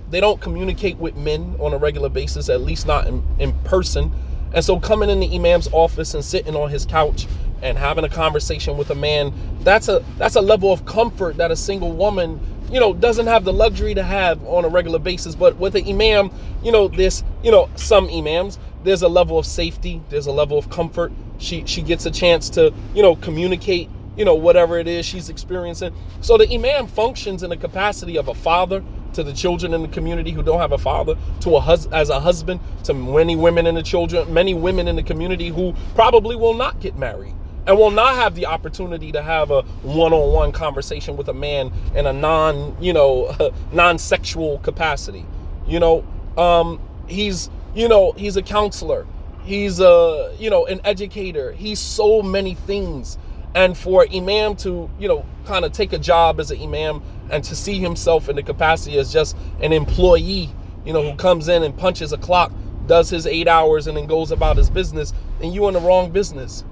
[0.09, 4.11] they don't communicate with men on a regular basis at least not in, in person.
[4.53, 7.27] And so coming in the imam's office and sitting on his couch
[7.61, 11.51] and having a conversation with a man that's a that's a level of comfort that
[11.51, 12.39] a single woman
[12.71, 15.35] you know doesn't have the luxury to have on a regular basis.
[15.35, 16.31] But with the imam
[16.63, 20.57] you know this you know some imams there's a level of safety there's a level
[20.57, 21.11] of comfort.
[21.37, 25.29] She she gets a chance to you know communicate you know whatever it is she's
[25.29, 25.93] experiencing.
[26.21, 29.87] So the imam functions in the capacity of a father to the children in the
[29.87, 33.65] community who don't have a father to a hus- as a husband to many women
[33.65, 37.33] in the children many women in the community who probably will not get married
[37.65, 42.05] and will not have the opportunity to have a one-on-one conversation with a man in
[42.05, 43.35] a non you know
[43.71, 45.25] non-sexual capacity.
[45.67, 46.03] You know
[46.37, 49.07] um he's you know, he's a counselor.
[49.43, 51.53] He's a, you know, an educator.
[51.53, 53.17] He's so many things.
[53.55, 57.41] And for Imam to, you know, kind of take a job as an Imam and
[57.45, 60.49] to see himself in the capacity as just an employee,
[60.85, 62.51] you know, who comes in and punches a clock,
[62.85, 66.11] does his eight hours, and then goes about his business, and you in the wrong
[66.11, 66.65] business.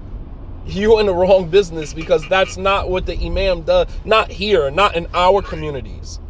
[0.66, 3.88] You in the wrong business because that's not what the Imam does.
[4.04, 6.20] Not here, not in our communities.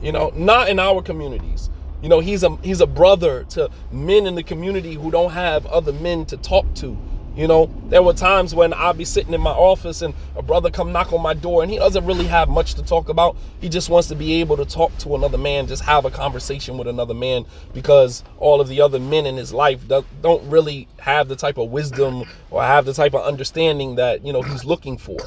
[0.00, 1.68] You know, not in our communities.
[2.06, 5.66] You know, he's a he's a brother to men in the community who don't have
[5.66, 6.96] other men to talk to.
[7.34, 10.70] You know, there were times when I'd be sitting in my office and a brother
[10.70, 13.36] come knock on my door and he doesn't really have much to talk about.
[13.60, 16.78] He just wants to be able to talk to another man, just have a conversation
[16.78, 21.26] with another man because all of the other men in his life don't really have
[21.26, 24.96] the type of wisdom or have the type of understanding that, you know, he's looking
[24.96, 25.18] for.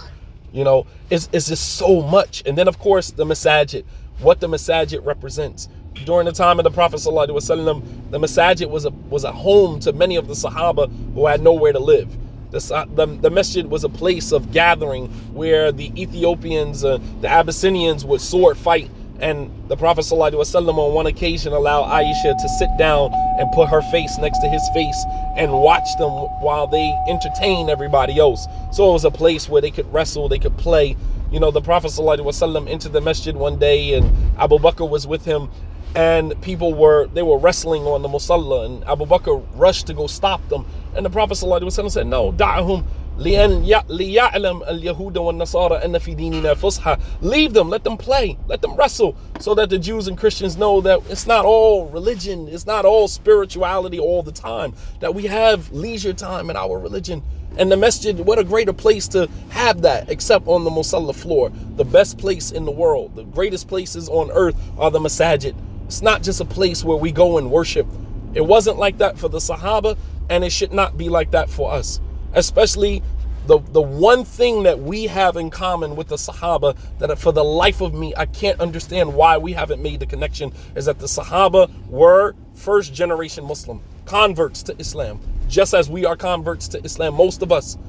[0.54, 2.42] You know, it's, it's just so much.
[2.46, 3.84] And then, of course, the masajid,
[4.20, 5.68] what the masajid represents
[6.05, 9.93] during the time of the Prophet ﷺ, the masajid was a was a home to
[9.93, 12.17] many of the Sahaba who had nowhere to live.
[12.51, 18.05] The, the, the masjid was a place of gathering where the Ethiopians, uh, the Abyssinians
[18.05, 18.91] would sword fight.
[19.21, 23.83] And the Prophet ﷺ on one occasion allowed Aisha to sit down and put her
[23.83, 25.05] face next to his face
[25.37, 26.11] and watch them
[26.43, 28.47] while they entertain everybody else.
[28.73, 30.97] So it was a place where they could wrestle, they could play.
[31.33, 35.25] You know, the Prophet ﷺ entered the masjid one day and Abu Bakr was with
[35.25, 35.49] him
[35.95, 40.07] and people were they were wrestling on the musalla and Abu Bakr rushed to go
[40.07, 42.85] stop them and the Prophet ﷺ said no da'ahum
[43.19, 49.15] ليعلم اليهود والنصارى أن في ديننا فصحى leave them let them play let them wrestle
[49.39, 53.07] so that the Jews and Christians know that it's not all religion it's not all
[53.07, 57.23] spirituality all the time that we have leisure time in our religion
[57.57, 61.51] and the masjid, what a greater place to have that except on the musalla floor.
[61.77, 65.55] The best place in the world, the greatest places on earth are the masajid.
[65.90, 67.88] It's not just a place where we go and worship.
[68.36, 69.98] It wasn't like that for the Sahaba,
[70.30, 72.00] and it should not be like that for us.
[72.32, 73.02] Especially
[73.48, 77.44] the, the one thing that we have in common with the Sahaba that for the
[77.44, 81.08] life of me, I can't understand why we haven't made the connection is that the
[81.08, 87.16] Sahaba were first generation Muslim, converts to Islam, just as we are converts to Islam,
[87.16, 87.80] most of us.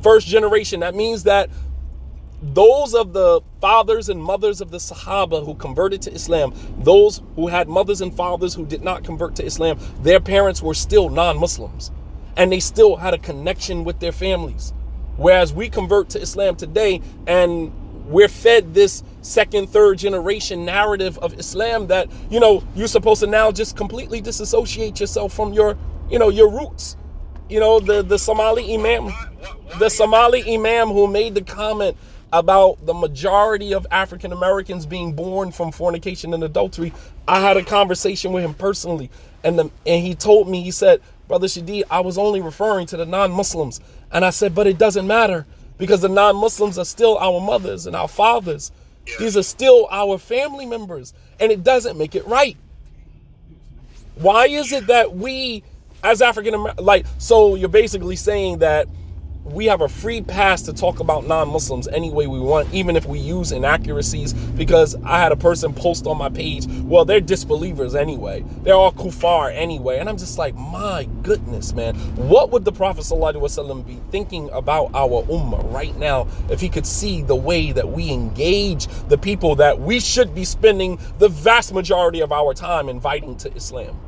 [0.00, 1.50] First generation, that means that
[2.42, 7.48] those of the fathers and mothers of the Sahaba who converted to Islam, those who
[7.48, 11.38] had mothers and fathers who did not convert to Islam, their parents were still non
[11.38, 11.90] Muslims
[12.36, 14.74] and they still had a connection with their families.
[15.16, 17.72] Whereas we convert to Islam today and
[18.06, 23.26] we're fed this second, third generation narrative of Islam that, you know, you're supposed to
[23.26, 25.76] now just completely disassociate yourself from your,
[26.10, 26.96] you know, your roots.
[27.48, 29.12] You know, the, the Somali Imam,
[29.78, 31.96] the Somali Imam who made the comment
[32.32, 36.92] about the majority of African Americans being born from fornication and adultery.
[37.26, 39.10] I had a conversation with him personally,
[39.44, 42.96] and the, and he told me he said, "Brother Shadeed, I was only referring to
[42.96, 45.46] the non-Muslims," and I said, "But it doesn't matter
[45.78, 48.72] because the non-Muslims are still our mothers and our fathers."
[49.20, 52.56] These are still our family members, and it doesn't make it right.
[54.16, 55.62] Why is it that we,
[56.02, 58.88] as African American, like, so you're basically saying that
[59.46, 63.06] we have a free pass to talk about non-Muslims any way we want, even if
[63.06, 64.32] we use inaccuracies.
[64.32, 68.44] Because I had a person post on my page, well, they're disbelievers anyway.
[68.62, 69.98] They're all kuffar anyway.
[69.98, 71.94] And I'm just like, my goodness, man.
[72.16, 76.86] What would the Prophet ﷺ be thinking about our ummah right now if he could
[76.86, 81.72] see the way that we engage the people that we should be spending the vast
[81.72, 84.00] majority of our time inviting to Islam?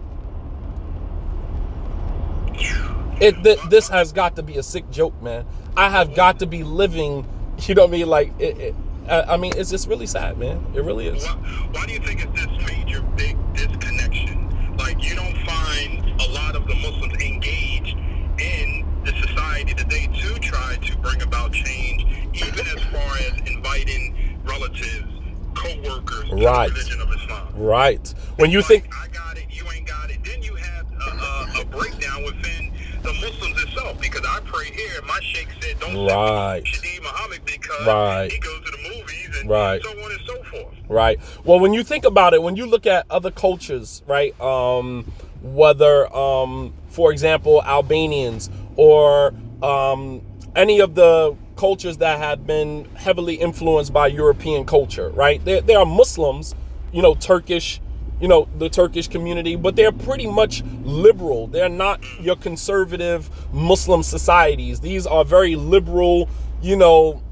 [3.20, 5.44] It th- this has got to be a sick joke, man.
[5.76, 7.26] I have got to be living,
[7.62, 8.06] you know what I mean?
[8.08, 8.74] Like, it, it,
[9.08, 10.64] I I mean, it's just really sad, man.
[10.74, 11.24] It really is.
[11.24, 11.32] Why,
[11.72, 14.76] why do you think it's this major big disconnection?
[14.76, 17.96] Like you don't find a lot of the Muslims engaged
[18.40, 22.04] in the society that they too try to bring about change,
[22.34, 25.10] even as far as inviting relatives,
[25.54, 26.68] co-workers Right.
[26.68, 27.48] the religion of Islam.
[27.54, 28.14] Right.
[28.36, 30.18] When you Like, think, I got it, you ain't got it.
[30.24, 32.57] Then you have a, a, a breakdown within
[33.02, 35.02] the Muslims itself because I prayed here.
[35.06, 36.62] My sheikh said, "Don't Right.
[36.64, 38.30] me Muhammad because Right.
[38.32, 39.82] he goes to the movies and Right.
[39.82, 41.18] so on and so forth." right?
[41.44, 44.38] Well, when you think about it, when you look at other cultures, right?
[44.40, 45.04] Um,
[45.42, 50.22] whether, um, for example, Albanians or um,
[50.56, 55.44] any of the cultures that have been heavily influenced by European culture, right?
[55.44, 56.54] There, there are Muslims,
[56.92, 57.80] you know, Turkish,
[58.20, 61.46] you know, the Turkish community, but they're pretty much liberal.
[61.46, 64.80] They're not your conservative Muslim societies.
[64.80, 66.28] These are very liberal,
[66.60, 67.22] you know,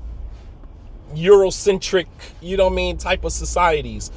[1.14, 2.06] Eurocentric,
[2.40, 4.10] you know what I mean, type of societies.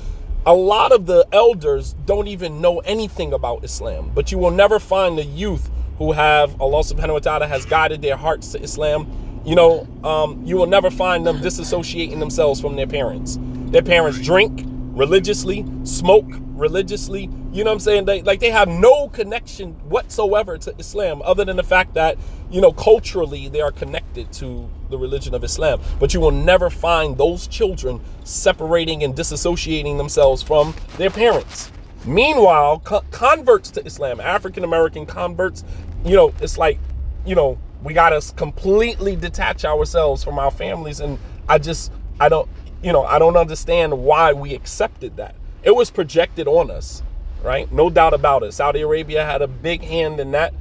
[0.46, 4.80] A lot of the elders don't even know anything about Islam, but you will never
[4.80, 9.42] find the youth who have Allah subhanahu wa ta'ala has guided their hearts to Islam.
[9.46, 13.38] You know, um, you will never find them disassociating themselves from their parents.
[13.42, 14.66] Their parents drink
[15.00, 17.30] religiously, smoke religiously.
[17.54, 18.04] You know what I'm saying?
[18.04, 22.18] They like they have no connection whatsoever to Islam other than the fact that,
[22.52, 25.80] you know, culturally they are connected to the religion of Islam.
[26.02, 31.72] But you will never find those children separating and disassociating themselves from their parents.
[32.06, 35.64] Meanwhile, co- converts to Islam, African American converts,
[36.04, 36.78] you know, it's like,
[37.26, 42.28] you know, we got to completely detach ourselves from our families and I just I
[42.28, 42.50] don't
[42.82, 45.36] you know, I don't understand why we accepted that.
[45.64, 47.04] It was projected on us,
[47.44, 47.72] right?
[47.72, 48.54] No doubt about it.
[48.54, 50.54] Saudi Arabia had a big hand in that.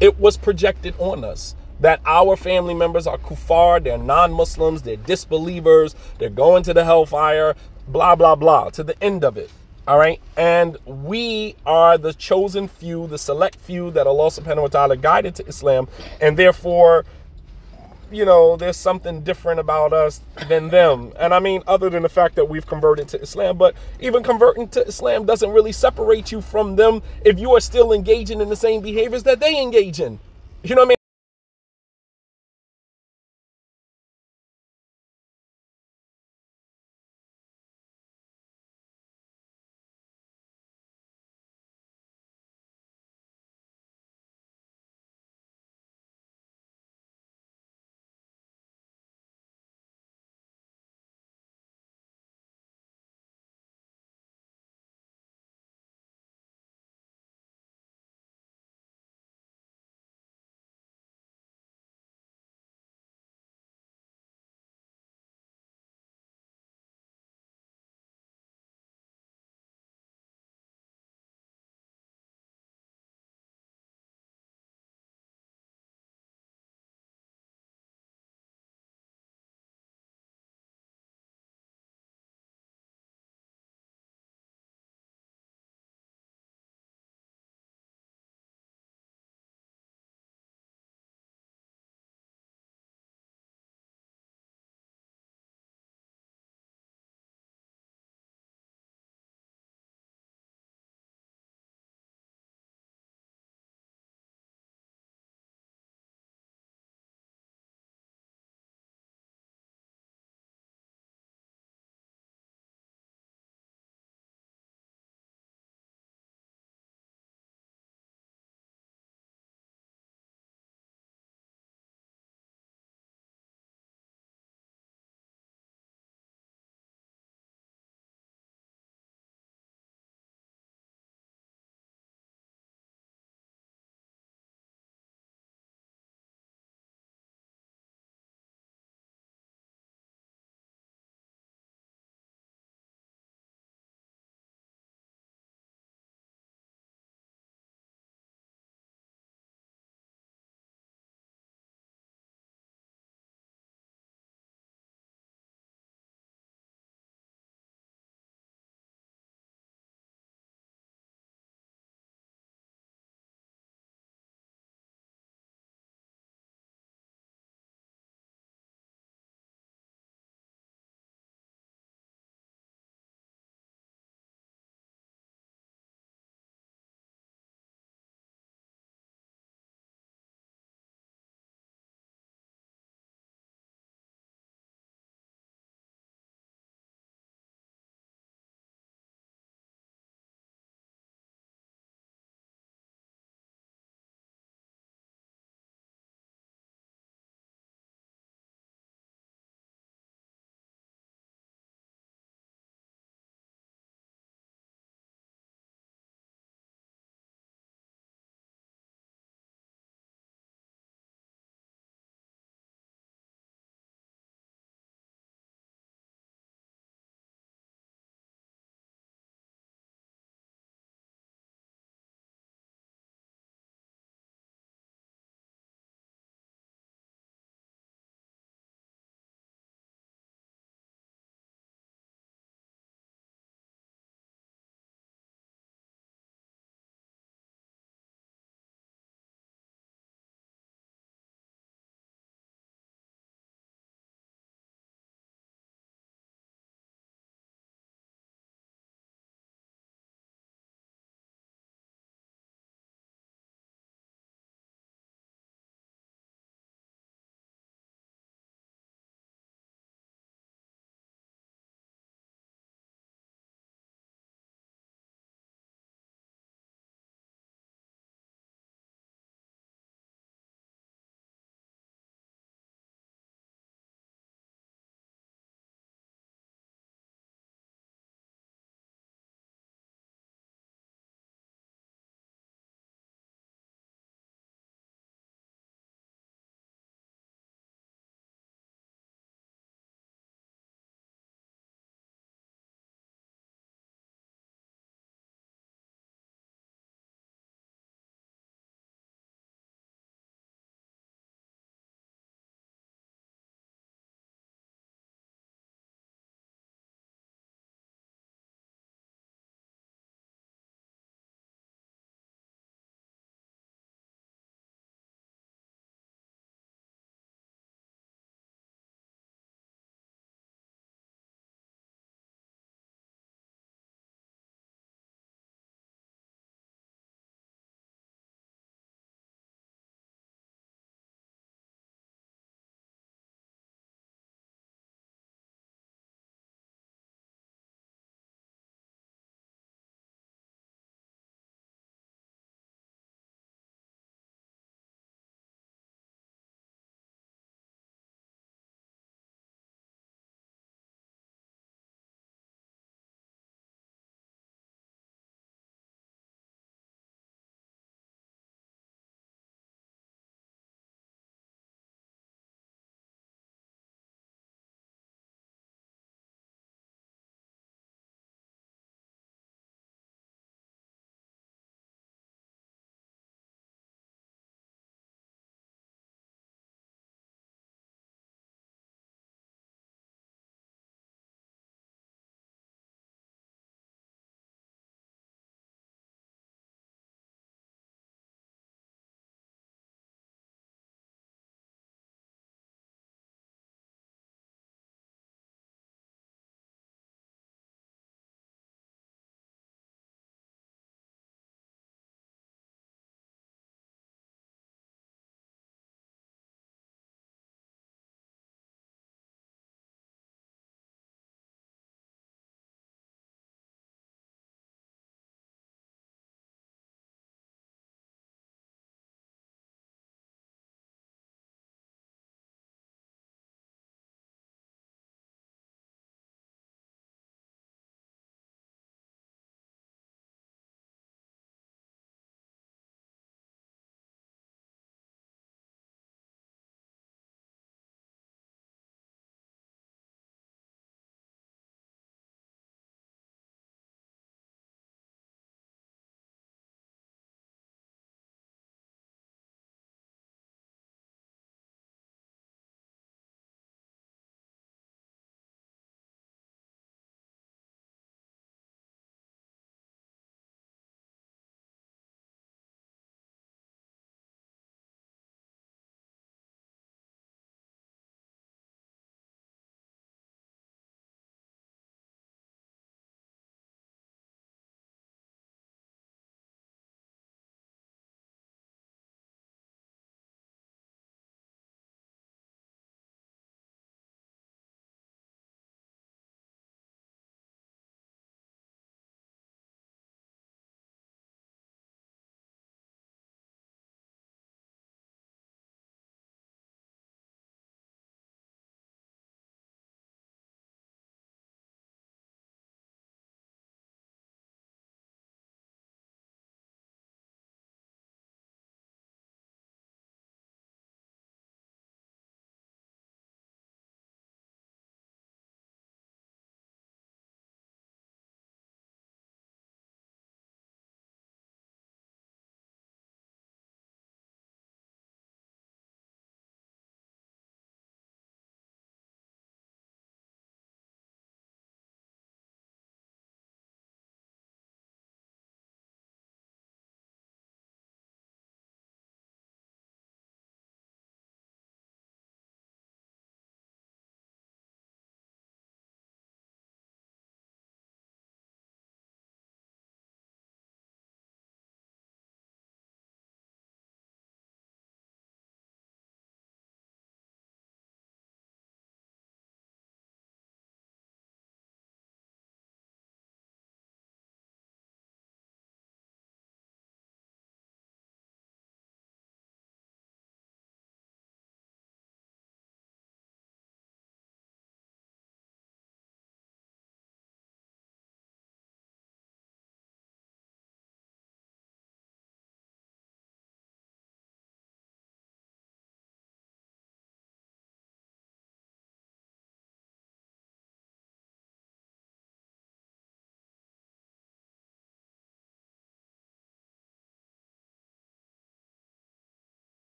[0.00, 4.96] It was projected on us that our family members are kuffar, they're non Muslims, they're
[4.96, 7.54] disbelievers, they're going to the hellfire,
[7.88, 9.50] blah, blah, blah, to the end of it.
[9.88, 10.20] All right.
[10.36, 15.36] And we are the chosen few, the select few that Allah subhanahu wa ta'ala guided
[15.36, 15.86] to Islam.
[16.20, 17.04] And therefore,
[18.10, 21.12] you know, there's something different about us than them.
[21.18, 24.68] And I mean, other than the fact that we've converted to Islam, but even converting
[24.68, 28.56] to Islam doesn't really separate you from them if you are still engaging in the
[28.56, 30.18] same behaviors that they engage in.
[30.62, 30.95] You know what I